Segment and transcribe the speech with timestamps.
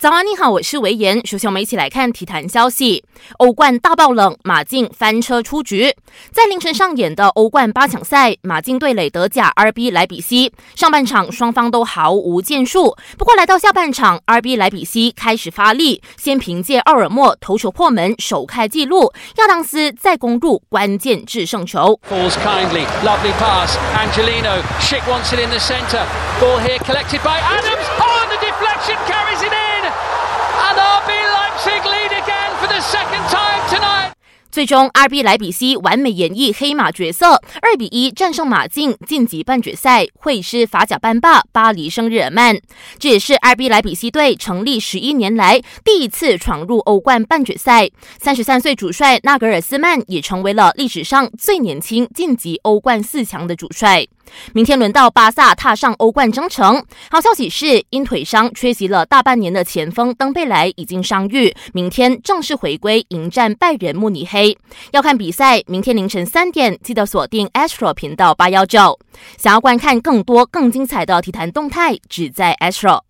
[0.00, 1.20] 早安，你好，我是维言。
[1.26, 3.04] 首先，我们一起来看体坛消息。
[3.36, 5.94] 欧冠大爆冷，马竞翻车出局。
[6.32, 10.54] 在凌晨上演的欧冠八强赛，马竞对垒德甲 RB 莱比锡。
[10.74, 22.00] 上半场双方都毫无建树，不过来到下半场，RB 莱比锡开始发力，先凭借奥尔莫头球破门首开纪录，亚当斯再攻入关键制胜球。
[22.08, 23.76] Falls kindly, lovely pass.
[23.94, 26.06] Angelino, s h i k wants it in the centre.
[26.40, 27.84] Ball here collected by Adams.
[27.98, 29.69] Oh, the deflection carries it in.
[34.50, 42.58] 最终，RB 莱比锡完美演绎黑马角色，二比一战胜马竞，晋级半决赛，会师法甲班霸巴黎圣日耳曼。
[42.98, 47.88] 这也是 RB 莱比锡队成立十一年来第一次闯入欧冠半决赛。
[48.20, 54.04] 三十三岁主帅纳格尔斯曼也成为了历史上最年轻晋级欧冠四强的主帅。
[54.52, 56.84] 明天轮到巴萨踏上欧冠征程。
[57.10, 64.56] 好消息是，因腿伤缺席了大半年的前锋登贝莱已经伤愈，明天正式回归迎战拜仁慕尼黑黑。
[64.92, 68.98] 要看比赛，明天凌晨三点记得锁定 Astro 频道八幺九。
[69.36, 73.00] 想要观看更多更精彩的体坛动态，只在 Astro。